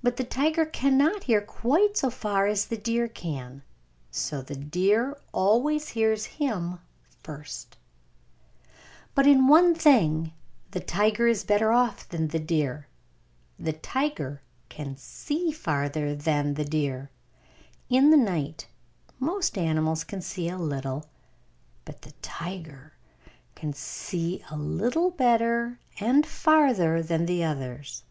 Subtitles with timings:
[0.00, 3.62] But the tiger cannot hear quite so far as the deer can.
[4.12, 6.78] So the deer always hears him
[7.24, 7.76] first!
[9.16, 10.32] But in one thing
[10.70, 12.86] the tiger is better off than the deer:
[13.58, 17.10] the tiger can see farther than the deer.
[17.90, 18.68] In the night
[19.18, 21.06] most animals can see a little,
[21.84, 22.92] but the tiger
[23.56, 28.04] can see a little better and farther than the others.